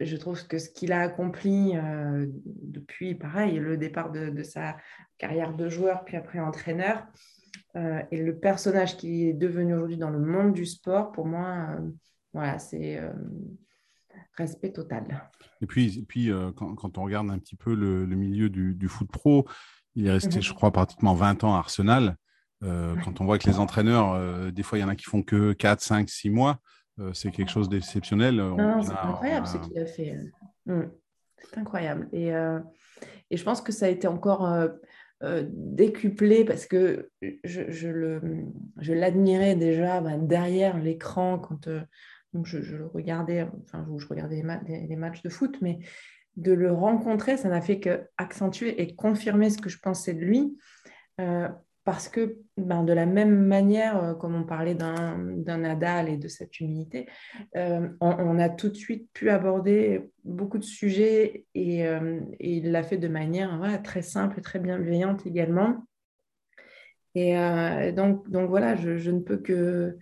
[0.00, 4.76] je trouve que ce qu'il a accompli euh, depuis, pareil, le départ de, sa
[5.18, 7.06] carrière de joueur, puis après entraîneur,
[7.76, 11.68] euh, et le personnage qu'il est devenu aujourd'hui dans le monde du sport, pour moi,
[11.70, 11.90] euh,
[12.32, 13.00] voilà, c'est
[14.36, 15.28] respect total.
[15.60, 19.46] Et puis, et puis quand, on regarde un petit peu le, milieu du, foot pro,
[19.94, 20.42] il est resté, mhm.
[20.42, 22.16] je crois, pratiquement 20 ans à Arsenal.
[22.60, 25.52] Quand on voit que les entraîneurs, des fois, il y en a qui font que
[25.52, 26.60] 4, 5, 6 mois.
[27.00, 28.42] Euh, c'est quelque chose d'exceptionnel.
[28.82, 30.16] c'est incroyable ce qu'il a fait.
[30.66, 30.82] Mm.
[31.38, 32.08] C'est incroyable.
[32.12, 32.60] Et, euh,
[33.30, 37.10] et, je pense que ça a été encore euh, décuplé parce que
[37.44, 38.18] je, je,
[38.78, 41.68] je l'admirais déjà ben, derrière l'écran quand
[42.32, 45.80] donc je, le regardais, enfin, je, regardais les, matchs de foot, mais
[46.36, 50.20] de le rencontrer, ça n'a fait que accentuer et confirmer ce que je pensais de
[50.20, 50.56] lui
[51.84, 55.16] parce que ben, de la même manière, euh, comme on parlait d'un
[55.58, 57.08] Nadal et de cette humilité,
[57.56, 62.82] euh, on, a tout de suite pu aborder beaucoup de sujets et, euh, il l'a
[62.82, 65.84] fait de manière très simple et très bienveillante également.
[67.16, 67.34] Et
[67.92, 69.98] donc, voilà, je, ne peux que,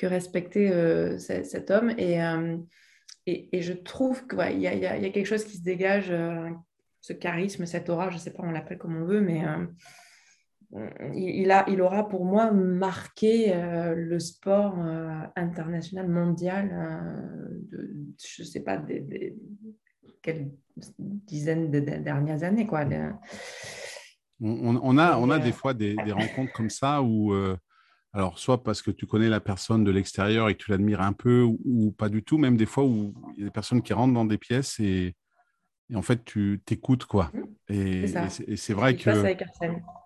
[0.00, 0.70] respecter
[1.18, 2.20] cet homme et,
[3.26, 6.14] je trouve qu'il y, y, a quelque chose qui se dégage,
[7.00, 9.42] ce charisme, cette aura, je ne sais pas, on l'appelle comme on veut, mais
[11.14, 17.96] il, a, il aura pour moi marqué euh, le sport euh, international, mondial, euh, de,
[18.24, 19.36] je ne sais pas, des,
[20.22, 22.66] quelles dizaines de, dernières années.
[22.66, 22.84] Quoi.
[24.40, 27.32] On, a, on a des fois des, rencontres comme ça où,
[28.12, 31.12] alors soit parce que tu connais la personne de l'extérieur et que tu l'admires un
[31.12, 33.82] peu ou, ou, pas du tout, même des fois où il y a des personnes
[33.82, 35.14] qui rentrent dans des pièces et
[35.90, 37.30] et en fait, tu t'écoutes, quoi.
[37.34, 37.72] Mmh.
[37.74, 38.06] Et,
[38.56, 39.10] c'est vrai que.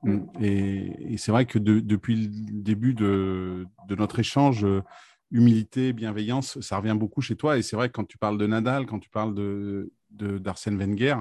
[0.02, 0.26] Mmh.
[0.42, 4.82] Et, c'est vrai que depuis le début de, notre échange, euh,
[5.30, 7.58] humilité, bienveillance, ça revient beaucoup chez toi.
[7.58, 11.16] Et c'est vrai que quand tu parles de Nadal, quand tu parles de d'Arsène Wenger,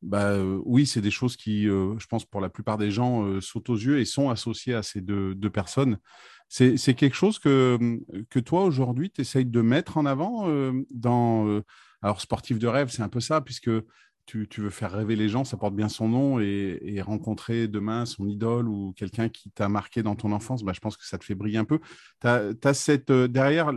[0.00, 3.40] bah, euh, oui, c'est des choses qui, euh, je pense, pour la plupart des gens,
[3.40, 5.98] sautent aux yeux et sont associées à ces deux, deux personnes.
[6.48, 7.78] C'est quelque chose que,
[8.28, 10.46] que toi, aujourd'hui, tu essayes de mettre en avant
[10.90, 11.62] dans
[12.02, 13.70] alors, sportif de rêve, c'est un peu ça, puisque
[14.26, 18.26] tu, veux faire rêver les gens, ça porte bien son nom, et, rencontrer demain son
[18.28, 21.24] idole ou quelqu'un qui t'a marqué dans ton enfance, bah, je pense que ça te
[21.24, 21.80] fait briller un peu.
[22.22, 23.72] as cette, euh, derrière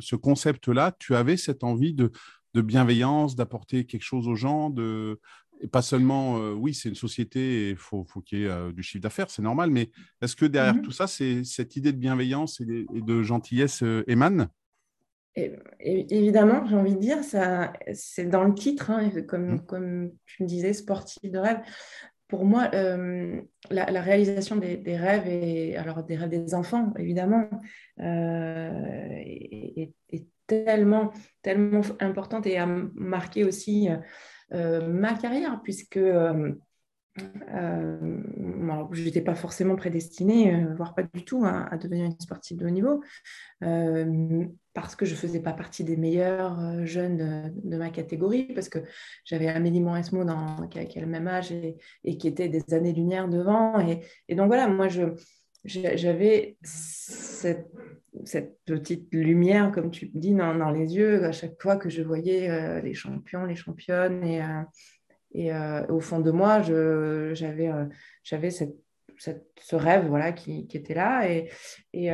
[0.00, 2.10] ce concept-là, tu avais cette envie de,
[2.54, 5.18] bienveillance, d'apporter quelque chose aux gens, de,
[5.60, 8.82] et pas seulement, euh, oui, c'est une société, il faut, qu'il y ait euh, du
[8.82, 11.98] chiffre d'affaires, c'est normal, mais est-ce que derrière mmh tout ça, c'est cette idée de
[11.98, 14.48] bienveillance et de, gentillesse émane?
[15.36, 19.66] Évidemment, j'ai envie de dire, ça, c'est dans le titre, hein, comme, mmh.
[19.66, 21.60] comme tu me disais, sportif de rêve.
[22.28, 27.48] Pour moi, euh, la, réalisation des, rêves, et alors des rêves des enfants, évidemment,
[28.00, 29.92] euh, est,
[30.46, 33.88] tellement, tellement importante et a marqué aussi
[34.52, 35.98] euh, ma carrière, puisque
[37.20, 38.18] euh,
[38.92, 42.66] je n'étais pas forcément prédestinée, euh, voire pas du tout, à, devenir une sportive de
[42.66, 43.02] haut niveau,
[43.62, 48.68] euh, parce que je ne faisais pas partie des meilleurs jeunes de, ma catégorie, parce
[48.68, 48.80] que
[49.24, 53.78] j'avais Amélie Mauresmo dans, qui, a, le même âge et, qui était des années-lumière devant.
[54.28, 54.88] Et, donc voilà, moi,
[55.64, 57.70] j'avais cette,
[58.64, 62.94] petite lumière, comme tu dis, dans, les yeux à chaque fois que je voyais les
[62.94, 64.66] champions, les championnes.
[65.34, 65.50] Et
[65.88, 67.70] au fond de moi, j'avais
[68.22, 68.76] j'avais cette
[69.16, 71.48] ce rêve voilà, qui, était là et,
[71.92, 72.10] et,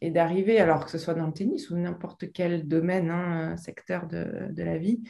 [0.00, 4.08] et d'arriver, alors que ce soit dans le tennis ou n'importe quel domaine, hein, secteur
[4.08, 5.04] de, la vie,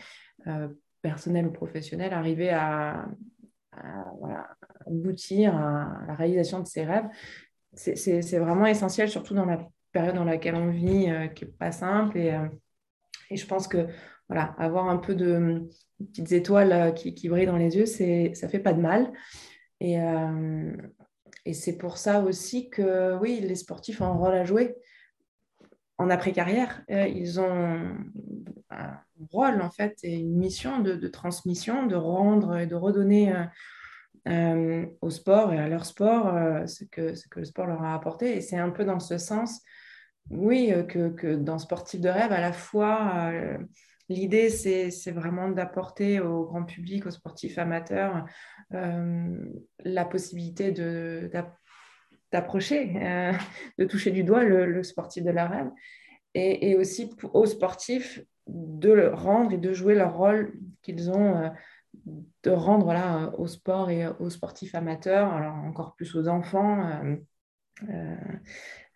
[1.01, 3.09] personnel ou professionnel, arriver à,
[4.19, 4.47] voilà,
[4.87, 7.09] aboutir à la réalisation de ses rêves,
[7.75, 9.59] c'est vraiment essentiel, surtout dans la
[9.93, 12.19] période dans laquelle on vit, euh, qui n'est pas simple.
[12.19, 12.49] Et, euh,
[13.31, 13.87] et, je pense que
[14.29, 18.49] voilà, avoir un peu de petites étoiles euh, qui, qui brillent dans les yeux, ça
[18.49, 19.13] fait pas de mal.
[19.81, 19.99] Et,
[21.45, 24.75] et c'est pour ça aussi que oui, les sportifs ont un rôle à jouer
[25.99, 26.83] en après-carrière.
[26.89, 27.95] ils ont
[28.71, 28.99] un
[29.31, 33.35] rôle en fait et une mission de, transmission, de rendre et de redonner
[34.29, 37.83] euh, au sport et à leur sport euh, ce, que, ce que le sport leur
[37.85, 38.37] a apporté.
[38.37, 39.63] Et c'est un peu dans ce sens,
[40.31, 43.31] oui, euh, que, que dans Sportif de rêve, à la fois,
[44.09, 48.25] l'idée, c'est vraiment d'apporter au grand public, aux sportifs amateurs,
[48.71, 50.73] la possibilité
[52.33, 53.39] d'approcher,
[53.79, 55.71] de, toucher du doigt le, sportif de la rêve.
[56.35, 61.51] Et, et, aussi aux sportifs de le rendre et de jouer leur rôle qu'ils ont
[62.43, 65.33] de rendre voilà, au sport et aux sportifs amateurs,
[65.65, 66.89] encore plus aux enfants.
[66.89, 67.17] Euh,
[67.91, 68.17] euh,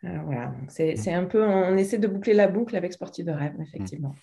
[0.05, 3.55] euh, voilà, c'est un peu, on essaie de boucler la boucle avec Sportif de rêve,
[3.61, 4.15] effectivement.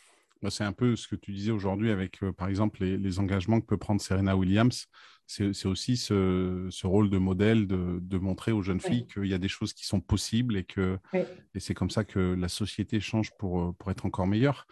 [0.42, 3.66] Bah, c'est un peu ce que tu disais aujourd'hui avec, par exemple, les, engagements que
[3.66, 4.88] peut prendre Serena Williams.
[5.26, 9.50] C'est aussi ce, rôle de modèle de, montrer aux jeunes filles qu'il y a des
[9.50, 13.76] choses qui sont possibles et que et c'est comme ça que la société change pour,
[13.76, 14.68] pour être encore meilleure.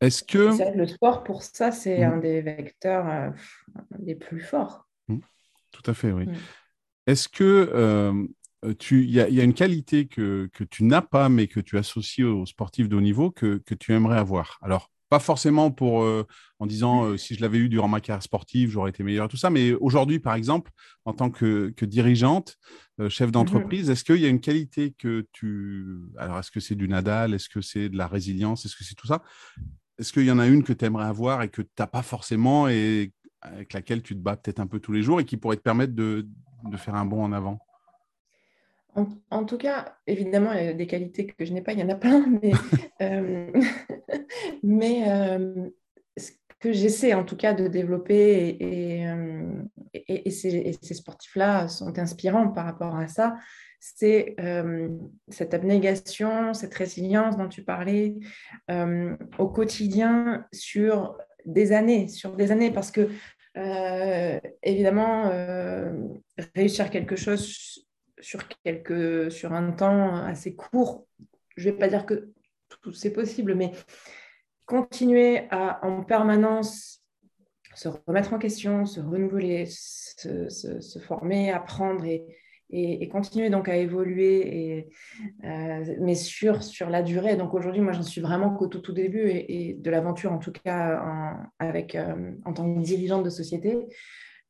[0.00, 0.76] Est-ce que...
[0.76, 2.12] Le sport, pour ça, c'est mmh.
[2.12, 3.30] un des vecteurs euh,
[4.00, 4.86] les plus forts.
[5.08, 5.18] Mmh.
[5.70, 6.26] Tout à fait, oui.
[6.26, 6.34] Mmh.
[7.06, 8.26] Est-ce que euh,
[8.90, 12.46] il y, a une qualité que, que tu n'as pas, mais que tu associes aux
[12.46, 14.58] sportifs de haut niveau que, que tu aimerais avoir?
[14.62, 16.26] Alors, pas forcément pour euh,
[16.58, 19.48] en disant si je l'avais eu durant ma carrière sportive, j'aurais été meilleur, tout ça,
[19.48, 20.72] mais aujourd'hui, par exemple,
[21.04, 22.56] en tant que, que dirigeante,
[23.08, 26.00] chef d'entreprise, est-ce qu'il y a une qualité que tu.
[26.18, 27.34] Alors, est-ce que c'est du Nadal?
[27.34, 28.64] Est-ce que c'est de la résilience?
[28.64, 29.22] Est-ce que c'est tout ça?
[29.98, 32.02] Est-ce qu'il y en a une que tu aimerais avoir et que tu n'as pas
[32.02, 33.12] forcément et
[33.44, 35.62] avec laquelle tu te bats peut-être un peu tous les jours et qui pourrait te
[35.62, 36.26] permettre de,
[36.76, 37.63] faire un bond en avant?
[39.30, 41.82] En, tout cas, évidemment, il y a des qualités que je n'ai pas, il y
[41.82, 42.52] en a plein, mais,
[43.02, 43.50] euh,
[44.62, 45.68] mais euh,
[46.16, 46.30] ce
[46.60, 52.64] que j'essaie en tout cas de développer et, et, euh, ces sportifs-là sont inspirants par
[52.64, 53.36] rapport à ça,
[53.80, 54.88] c'est euh,
[55.28, 58.14] cette abnégation, cette résilience dont tu parlais
[58.70, 63.10] euh, au quotidien sur des années, sur des années, parce que
[63.58, 65.30] euh, évidemment,
[66.54, 67.83] réussir quelque chose
[68.24, 71.06] sur, quelque, sur un temps assez court,
[71.56, 72.30] je ne vais pas dire que
[72.68, 73.72] tout c'est possible, mais
[74.66, 77.02] continuer à en permanence
[77.74, 82.24] se remettre en question, se renouveler, se, se former, apprendre et,
[82.70, 84.88] et, continuer donc à évoluer, et,
[85.44, 87.36] euh, mais sur, sur la durée.
[87.36, 90.52] Donc aujourd'hui, moi, j'en suis vraiment qu'au tout, tout début et, de l'aventure, en tout
[90.52, 93.86] cas en, avec, euh, en tant que dirigeante de société.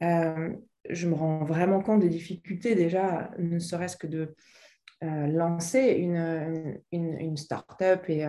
[0.03, 0.51] Euh,
[0.91, 4.35] je me rends vraiment compte des difficultés déjà, ne serait-ce que de
[5.03, 8.27] lancer une, une, start-up et,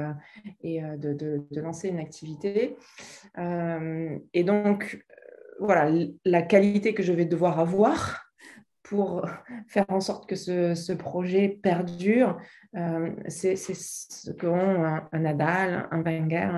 [0.61, 2.75] et de, de, lancer une activité.
[3.37, 5.05] et donc,
[5.59, 5.89] voilà,
[6.25, 8.25] la qualité que je vais devoir avoir
[8.83, 9.27] pour
[9.67, 12.37] faire en sorte que ce, projet perdure,
[12.75, 16.49] euh, c'est ce qu'ont un, un, Nadal, un Wenger,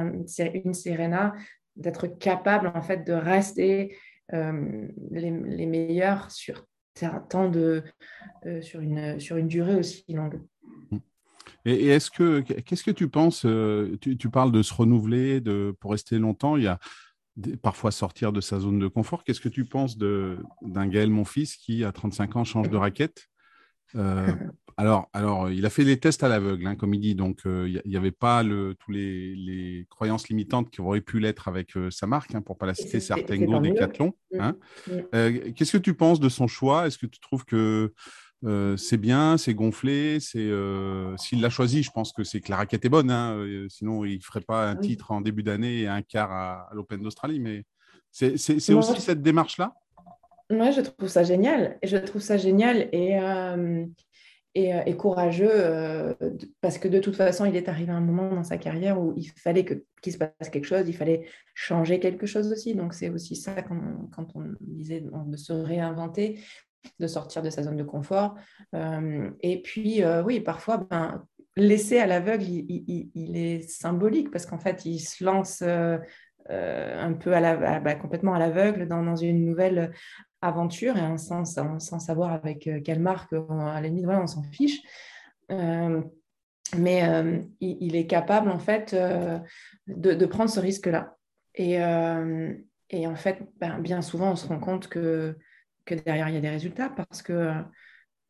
[0.54, 1.34] une Serena,
[1.76, 3.96] d'être capable en fait de rester
[4.34, 6.66] euh, les, meilleurs sur
[7.02, 7.84] de,
[8.46, 10.42] euh, sur, une, sur une durée aussi longue.
[11.66, 13.46] Et, est-ce que qu'est-ce que tu penses
[14.02, 16.58] tu, tu, parles de se renouveler, de pour rester longtemps.
[16.58, 16.80] Il y a
[17.62, 19.24] parfois sortir de sa zone de confort.
[19.24, 23.28] Qu'est-ce que tu penses d'un Gaël, mon fils, qui à 35 ans change de raquette?
[23.96, 24.28] Euh,
[24.78, 27.68] alors, alors, il a fait les tests à l'aveugle, hein, comme il dit, donc euh,
[27.68, 31.76] il n'y avait pas le, tous les, les, croyances limitantes qui auraient pu l'être avec
[31.78, 34.14] euh, sa marque, hein, pour ne pas la citer, c'est Artengo Decathlon.
[34.34, 34.40] Mm.
[34.40, 34.56] Hein.
[34.88, 35.54] Mm.
[35.54, 36.88] Qu'est-ce que tu penses de son choix?
[36.88, 37.94] Est-ce que tu trouves que
[38.78, 40.20] c'est bien, c'est gonflé.
[40.20, 40.52] C'est
[41.18, 43.10] s'il l'a choisi, je pense que c'est que la raquette est bonne.
[43.10, 47.02] Hein, sinon, il ferait pas un titre en début d'année et un quart à, l'Open
[47.02, 47.40] d'Australie.
[47.40, 47.64] Mais
[48.12, 49.74] c'est aussi cette démarche-là?
[50.50, 51.78] Moi, je trouve ça génial.
[51.84, 53.20] Je trouve ça génial et,
[54.56, 56.16] et, courageux
[56.62, 59.30] parce que de toute façon, il est arrivé un moment dans sa carrière où il
[59.30, 59.66] fallait
[60.02, 62.76] qu'il se passe quelque chose, il fallait changer quelque chose aussi.
[62.76, 66.40] Donc, c'est aussi ça quand, quand on disait de se réinventer
[67.00, 68.36] de sortir de sa zone de confort.
[68.76, 74.60] Euh, et puis, euh, oui, parfois, ben, laisser à l'aveugle, il, est symbolique parce qu'en
[74.60, 75.98] fait, il se lance euh,
[76.50, 79.94] un peu à la, bah, complètement à l'aveugle dans, une nouvelle
[80.42, 84.80] aventure et sans, sans, savoir avec quelle marque, à la limite, voilà, on s'en fiche.
[85.50, 87.04] mais
[87.60, 88.96] il, est capable, en fait,
[89.88, 91.18] de, prendre ce risque-là.
[91.56, 95.36] Et, en fait, ben, bien souvent, on se rend compte que,
[95.88, 97.52] derrière, il y a des résultats parce que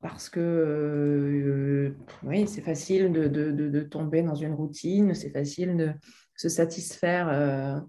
[0.01, 5.91] parce que euh, oui, c'est facile de, tomber dans une routine, c'est facile de
[6.35, 7.79] se satisfaire euh,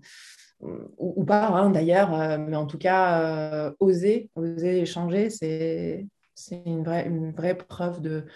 [0.61, 6.07] ou, pas hein, d'ailleurs, euh, mais en tout cas, oser, oser échanger, c'est
[6.67, 8.27] une vraie, une vraie preuve de,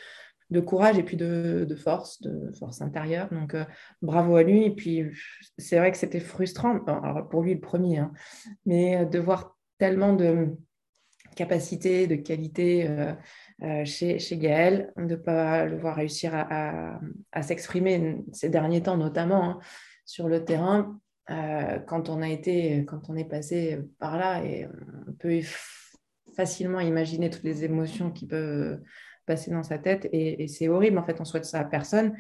[0.50, 3.28] de courage et puis de, de, force, de force intérieure.
[3.32, 3.56] Donc,
[4.02, 4.64] bravo à lui.
[4.64, 5.04] Et puis,
[5.58, 6.78] c'est vrai que c'était frustrant,
[7.30, 8.12] pour lui le premier, hein,
[8.66, 10.56] mais de voir tellement de
[11.34, 12.88] capacité, de qualité
[13.62, 16.98] euh, chez, chez Gaël, de ne pas le voir réussir à,
[17.42, 19.58] s'exprimer ces derniers temps, notamment hein,
[20.04, 20.98] sur le terrain,
[21.30, 24.66] euh, quand on a été, quand on est passé par là, et
[25.06, 25.40] on peut
[26.36, 28.80] facilement imaginer toutes les émotions qui peuvent
[29.26, 32.16] passer dans sa tête, et, c'est horrible, en fait, on souhaite ça à personne,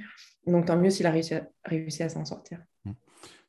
[0.46, 2.60] donc tant mieux s'il a réussi à, réussi à s'en sortir.
[2.84, 2.92] Mmh.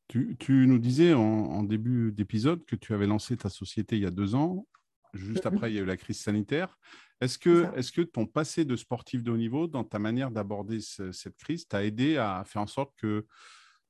[0.07, 4.03] Tu, tu, nous disais en, en début d'épisode que tu avais lancé ta société il
[4.03, 4.67] y a deux ans.
[5.13, 6.77] Juste mmh après, il y a eu la crise sanitaire.
[7.21, 10.79] Est-ce que, est que ton passé de sportif de haut niveau, dans ta manière d'aborder
[10.81, 13.25] cette crise, t'a aidé à faire en sorte que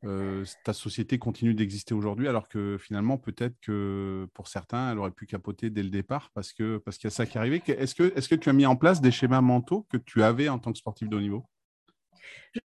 [0.05, 5.11] euh, ta société continue d'exister aujourd'hui, alors que finalement, peut-être que pour certains, elle aurait
[5.11, 7.61] pu capoter dès le départ parce qu'il parce qu'il y a ça qui est arrivé.
[7.67, 10.49] Est-ce que, est que tu as mis en place des schémas mentaux que tu avais
[10.49, 11.45] en tant que sportif de haut niveau?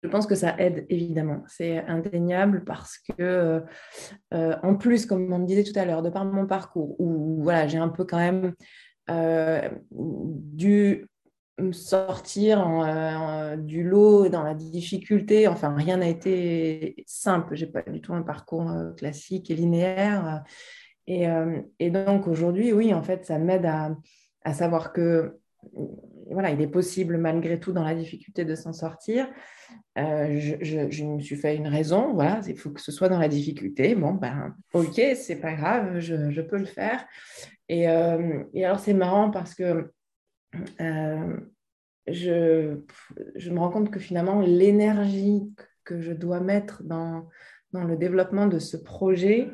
[0.04, 3.64] Je pense que ça aide évidemment, c'est indéniable parce que,
[4.34, 7.42] euh, en plus, comme on me disait tout à l'heure, de par mon parcours, où
[7.44, 8.54] voilà, j'ai un peu quand même
[9.10, 11.08] euh, dû
[11.72, 15.48] sortir euh, du lot dans la difficulté.
[15.48, 17.56] Enfin, rien n'a été simple.
[17.56, 20.44] J'ai pas du tout un parcours euh, classique et linéaire.
[21.08, 21.26] Et,
[21.80, 23.98] et donc aujourd'hui, oui, en fait, ça m'aide à,
[24.44, 25.40] à, savoir que
[26.30, 29.28] voilà, il est possible malgré tout dans la difficulté de s'en sortir.
[29.96, 33.28] je, je, me suis fait une raison, voilà, il faut que ce soit dans la
[33.28, 33.96] difficulté.
[33.96, 37.04] Bon, ben, ok, c'est pas grave, je, je, peux le faire.
[37.72, 39.92] Euh, et, alors, c'est marrant parce que
[40.82, 41.38] euh,
[42.08, 45.44] je, me rends compte que finalement, l'énergie
[45.84, 47.28] que je dois mettre dans,
[47.72, 49.48] dans le développement de ce projet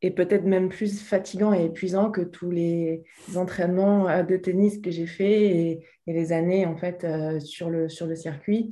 [0.00, 3.02] est peut-être même plus fatigant et épuisant que tous les
[3.34, 7.06] entraînements euh, de tennis que j'ai fait et, les années en fait
[7.40, 8.70] sur, le, sur le circuit.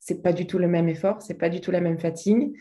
[0.00, 2.56] C'est pas du tout le même effort, c'est pas du tout la même fatigue.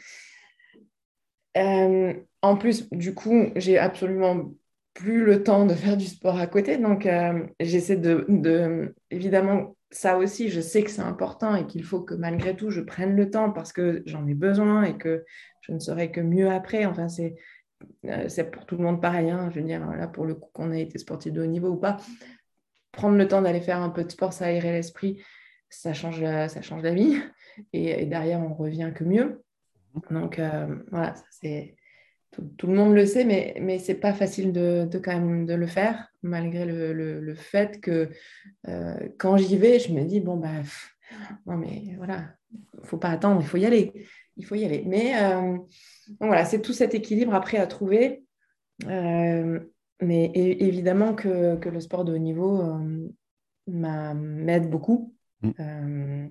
[1.55, 4.51] en plus, du coup, j'ai absolument
[4.99, 6.77] plus le temps de faire du sport à côté.
[6.77, 12.01] Donc, euh, j'essaie de, Évidemment, ça aussi, je sais que c'est important et qu'il faut
[12.01, 15.23] que malgré tout, je prenne le temps parce que j'en ai besoin et que
[15.61, 16.85] je ne serai que mieux après.
[16.85, 17.35] Enfin, c'est
[18.05, 19.29] euh, c'est pour tout le monde pareil.
[19.29, 19.49] Hein.
[19.51, 21.77] Je veux dire, là, pour le coup, qu'on ait été sportif de haut niveau ou
[21.77, 21.95] pas,
[22.91, 25.23] prendre le temps d'aller faire un peu de sport, ça aérer l'esprit,
[25.69, 27.17] ça change, ça change la vie.
[27.71, 29.43] Et, derrière, on revient que mieux.
[30.11, 31.75] Donc, euh, voilà, c'est
[32.31, 35.45] tout, le monde le sait, mais, mais ce n'est pas facile de, de, quand même
[35.45, 38.09] de le faire, malgré le, le, fait que
[38.67, 40.61] euh, quand j'y vais, je me dis, bon, bah,
[41.45, 43.93] non, mais voilà, il ne faut pas attendre, il faut y aller.
[44.37, 44.83] Il faut y aller.
[44.85, 45.57] Mais euh,
[46.21, 48.23] voilà, c'est tout cet équilibre après à trouver.
[48.85, 49.59] Euh,
[50.01, 52.63] mais évidemment que, que, le sport de haut niveau
[53.67, 55.13] m'aide beaucoup.
[55.41, 56.29] Mm.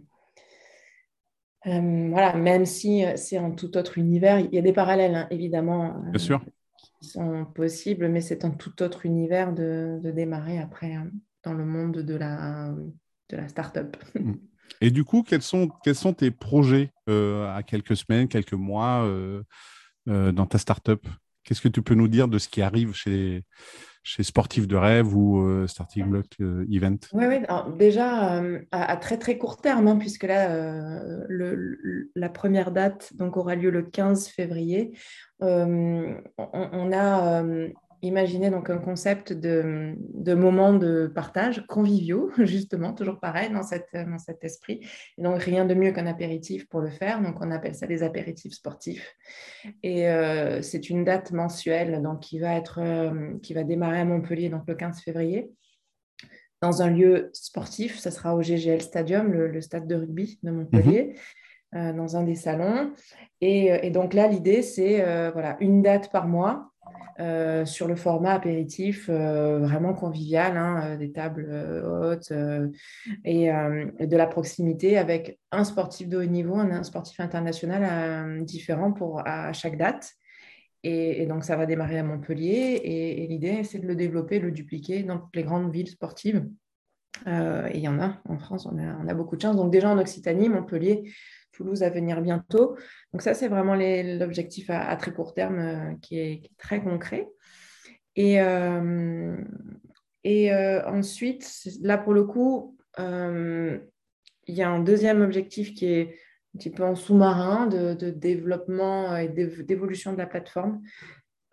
[1.66, 5.14] Euh, voilà, même si euh, c'est un tout autre univers, il y a des parallèles
[5.14, 6.38] hein, évidemment euh,
[7.00, 11.10] qui sont possibles, mais c'est un tout autre univers de, démarrer après hein,
[11.42, 12.72] dans le monde de la,
[13.30, 13.96] de la start-up.
[14.14, 14.34] Mm.
[14.80, 19.10] Et du coup, quels sont, quels sont tes projets à quelques semaines, quelques mois
[20.06, 21.04] dans ta start-up?
[21.42, 23.44] Qu'est-ce que tu peux nous dire de ce qui arrive chez,
[24.02, 27.40] chez Sportif de Rêve ou euh, Starting Block euh, Event Oui, oui.
[27.76, 33.36] déjà euh, à, très très court terme, hein, puisque là, le, la première date donc,
[33.36, 34.92] aura lieu le 15 février.
[35.40, 37.42] on, a
[38.02, 43.90] Imaginez donc un concept de, de moments de partage conviviaux, justement, toujours pareil dans, cette,
[43.92, 44.86] dans cet esprit.
[45.16, 47.20] Et donc, rien de mieux qu'un apéritif pour le faire.
[47.20, 49.16] Donc, on appelle ça des apéritifs sportifs.
[49.82, 54.04] Et euh, c'est une date mensuelle donc, qui, va être, euh, qui va démarrer à
[54.04, 55.50] Montpellier donc, le 15 février
[56.60, 57.98] dans un lieu sportif.
[57.98, 61.04] Ça sera au GGL Stadium, le, stade de rugby de Montpellier.
[61.04, 61.14] Mhm.
[61.74, 62.94] Euh, dans un des salons.
[63.42, 65.02] Et, et donc là, l'idée, c'est
[65.32, 66.72] voilà, une date par mois
[67.20, 71.50] euh, sur le format apéritif euh, vraiment convivial, hein, euh, des tables
[71.84, 72.32] hautes
[73.24, 79.26] et de la proximité avec un sportif de haut niveau, un, sportif international différent pour,
[79.26, 80.12] à chaque date.
[80.84, 82.80] Et, donc, ça va démarrer à Montpellier.
[82.84, 86.46] Et, l'idée, c'est de le développer, de le dupliquer dans toutes les grandes villes sportives.
[87.26, 87.30] Et
[87.74, 89.56] il y en a en France, on a, beaucoup de chance.
[89.56, 91.12] Donc, déjà en Occitanie, Montpellier,
[91.58, 92.76] Toulouse à venir bientôt.
[93.12, 97.28] Donc, ça, c'est vraiment l'objectif à, très court terme euh, qui, est, très concret.
[98.16, 99.36] Et, euh,
[100.24, 100.52] et
[100.86, 106.18] ensuite, là, pour le coup, il y a un deuxième objectif qui est
[106.54, 110.82] un petit peu en sous-marin de, développement et d'évolution de la plateforme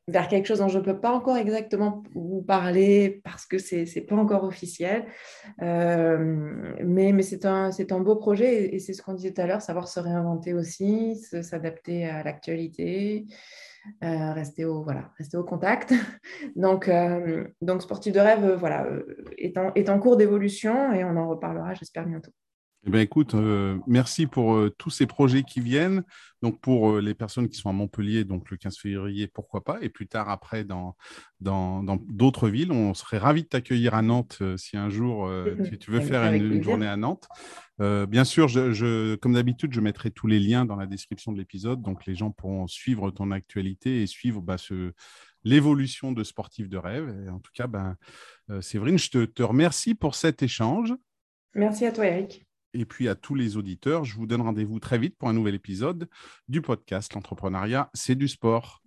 [0.07, 3.75] vers quelque chose dont je ne peux pas encore exactement vous parler parce que ce
[3.75, 5.05] n'est pas encore officiel.
[5.61, 9.47] Euh, mais mais c'est un, un beau projet et, c'est ce qu'on disait tout à
[9.47, 13.25] l'heure, savoir se réinventer aussi, s'adapter à l'actualité.
[14.03, 15.93] Euh, rester, au, voilà, rester au contact.
[16.55, 18.87] donc, euh, donc, Sportif de rêve voilà,
[19.37, 22.31] est, en, est en cours d'évolution et on en reparlera, j'espère, bientôt.
[22.87, 26.03] Eh bien, écoute, euh, merci pour euh, tous ces projets qui viennent.
[26.43, 29.79] Donc, pour euh, les personnes qui sont à Montpellier, donc le 15 février, pourquoi pas.
[29.81, 30.95] Et plus tard, après, dans
[31.39, 35.31] d'autres dans, villes, on serait ravis de t'accueillir à Nantes si un jour
[35.79, 37.27] tu, veux faire une, journée à Nantes.
[37.79, 41.81] bien sûr, je, comme d'habitude, je mettrai tous les liens dans la description de l'épisode.
[41.81, 44.93] Donc, les gens pourront suivre ton actualité et suivre bah, ce,
[45.43, 47.15] l'évolution de Sportif de rêve.
[47.25, 47.95] Et en tout cas, ben,
[48.61, 50.93] Séverine, je te, te remercie pour cet échange.
[51.55, 52.44] Merci à toi, Eric.
[52.77, 55.55] Et puis à tous les auditeurs, je vous donne rendez-vous très vite pour un nouvel
[55.55, 56.09] épisode
[56.49, 58.83] du podcast L'entrepreneuriat, c'est du sport.